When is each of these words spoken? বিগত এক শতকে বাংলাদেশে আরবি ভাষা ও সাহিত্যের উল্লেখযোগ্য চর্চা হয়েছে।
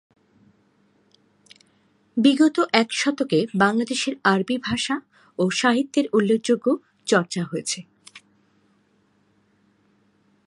বিগত 2.17 2.57
এক 2.73 2.89
শতকে 2.91 3.39
বাংলাদেশে 3.55 4.11
আরবি 4.23 4.57
ভাষা 4.57 4.95
ও 5.39 5.43
সাহিত্যের 5.51 6.05
উল্লেখযোগ্য 6.13 6.65
চর্চা 7.07 7.43
হয়েছে। 7.43 7.79